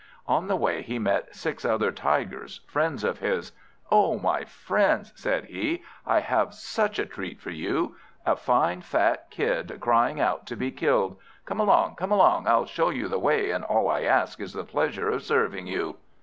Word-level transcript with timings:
On 0.25 0.47
the 0.47 0.55
way, 0.55 0.81
he 0.81 0.97
met 0.97 1.35
six 1.35 1.63
other 1.63 1.91
Tigers, 1.91 2.61
friends 2.65 3.03
of 3.03 3.19
his. 3.19 3.51
"Oh 3.91 4.17
my 4.17 4.45
friends!" 4.45 5.13
said 5.15 5.45
he, 5.45 5.83
"I 6.07 6.21
have 6.21 6.55
such 6.55 6.97
a 6.97 7.05
treat 7.05 7.39
for 7.39 7.51
you! 7.51 7.95
A 8.25 8.35
fine 8.35 8.81
fat 8.81 9.29
Kid, 9.29 9.77
crying 9.79 10.19
out 10.19 10.47
to 10.47 10.55
be 10.55 10.71
killed! 10.71 11.17
Come 11.45 11.59
along, 11.59 11.97
come 11.97 12.11
along, 12.11 12.47
I'll 12.47 12.65
show 12.65 12.89
you 12.89 13.07
the 13.07 13.19
way, 13.19 13.51
and 13.51 13.63
all 13.63 13.87
I 13.91 14.01
ask 14.01 14.39
is 14.41 14.53
the 14.53 14.63
pleasure 14.63 15.11
of 15.11 15.21
serving 15.21 15.67
you." 15.67 15.97